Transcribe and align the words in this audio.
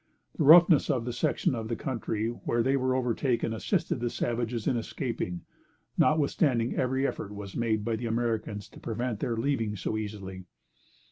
The 0.35 0.45
roughness 0.45 0.89
of 0.89 1.05
the 1.05 1.13
section 1.13 1.53
of 1.53 1.67
the 1.67 1.75
country 1.75 2.29
where 2.29 2.63
they 2.63 2.75
were 2.75 2.95
overtaken, 2.95 3.53
assisted 3.53 3.99
the 3.99 4.09
savages 4.09 4.65
in 4.65 4.75
escaping, 4.75 5.41
notwithstanding 5.95 6.73
every 6.75 7.05
effort 7.05 7.31
was 7.35 7.55
made 7.55 7.85
by 7.85 7.97
the 7.97 8.07
Americans 8.07 8.67
to 8.69 8.79
prevent 8.79 9.19
their 9.19 9.37
leaving 9.37 9.75
so 9.75 9.97
easily. 9.97 10.45